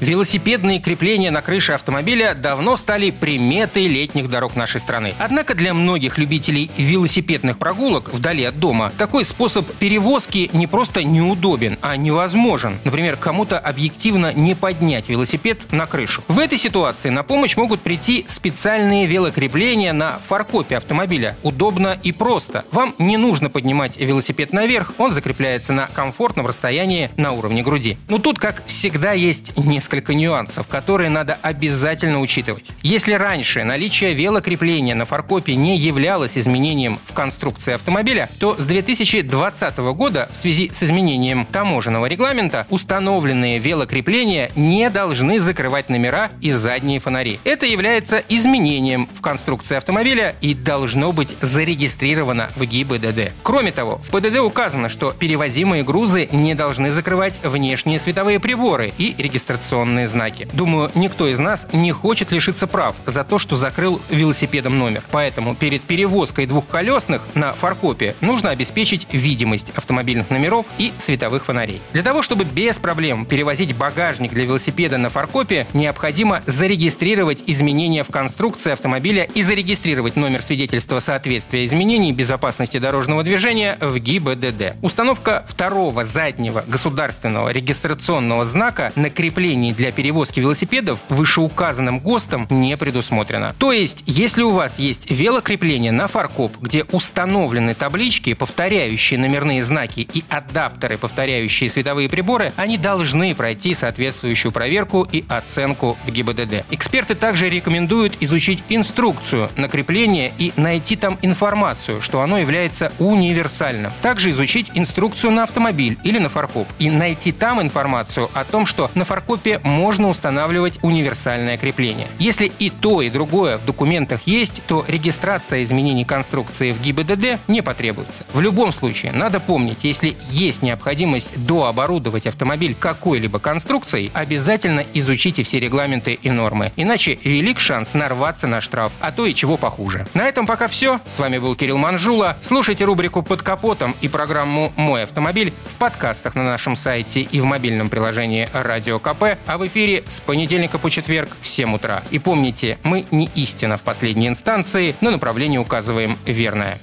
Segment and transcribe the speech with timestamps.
[0.00, 5.14] Велосипедные крепления на крыше автомобиля давно стали приметой летних дорог нашей страны.
[5.18, 11.78] Однако для многих любителей велосипедных прогулок вдали от дома такой способ перевозки не просто неудобен,
[11.82, 12.78] а невозможен.
[12.84, 16.22] Например, кому-то объективно не поднять велосипед на крышу.
[16.28, 21.36] В этой ситуации на помощь могут прийти специальные велокрепления на фаркопе автомобиля.
[21.42, 22.64] Удобно и просто.
[22.70, 27.98] Вам не нужно поднимать велосипед наверх, он закрепляется на комфортном расстоянии на уровне груди.
[28.08, 32.72] Но тут, как всегда, есть несколько несколько нюансов, которые надо обязательно учитывать.
[32.82, 39.78] Если раньше наличие велокрепления на фаркопе не являлось изменением в конструкции автомобиля, то с 2020
[39.78, 47.00] года в связи с изменением таможенного регламента установленные велокрепления не должны закрывать номера и задние
[47.00, 47.40] фонари.
[47.44, 53.32] Это является изменением в конструкции автомобиля и должно быть зарегистрировано в ГИБДД.
[53.42, 59.14] Кроме того, в ПДД указано, что перевозимые грузы не должны закрывать внешние световые приборы и
[59.16, 60.48] регистрационные навигационные знаки.
[60.52, 65.02] Думаю, никто из нас не хочет лишиться прав за то, что закрыл велосипедом номер.
[65.10, 71.80] Поэтому перед перевозкой двухколесных на фаркопе нужно обеспечить видимость автомобильных номеров и световых фонарей.
[71.92, 78.10] Для того, чтобы без проблем перевозить багажник для велосипеда на фаркопе, необходимо зарегистрировать изменения в
[78.10, 84.76] конструкции автомобиля и зарегистрировать номер свидетельства соответствия изменений безопасности дорожного движения в ГИБДД.
[84.82, 92.76] Установка второго заднего государственного регистрационного знака на крепление помещений для перевозки велосипедов вышеуказанным ГОСТом не
[92.76, 93.54] предусмотрено.
[93.58, 100.00] То есть, если у вас есть велокрепление на фаркоп, где установлены таблички, повторяющие номерные знаки
[100.00, 106.64] и адаптеры, повторяющие световые приборы, они должны пройти соответствующую проверку и оценку в ГИБДД.
[106.70, 113.92] Эксперты также рекомендуют изучить инструкцию на крепление и найти там информацию, что оно является универсальным.
[114.02, 118.90] Также изучить инструкцию на автомобиль или на фаркоп и найти там информацию о том, что
[118.94, 122.08] на фаркопе можно устанавливать универсальное крепление.
[122.18, 127.62] Если и то, и другое в документах есть, то регистрация изменений конструкции в ГИБДД не
[127.62, 128.24] потребуется.
[128.32, 135.60] В любом случае, надо помнить, если есть необходимость дооборудовать автомобиль какой-либо конструкцией, обязательно изучите все
[135.60, 136.72] регламенты и нормы.
[136.76, 140.06] Иначе велик шанс нарваться на штраф, а то и чего похуже.
[140.14, 141.00] На этом пока все.
[141.08, 142.36] С вами был Кирилл Манжула.
[142.42, 147.44] Слушайте рубрику «Под капотом» и программу «Мой автомобиль» в подкастах на нашем сайте и в
[147.44, 152.04] мобильном приложении «Радио КП», а в эфире с понедельника по четверг в 7 утра.
[152.10, 156.78] И помните, мы не истина в последней инстанции, но направление указываем верное.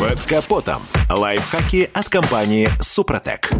[0.00, 0.82] Под капотом.
[1.08, 3.50] Лайфхаки от компании «Супротек».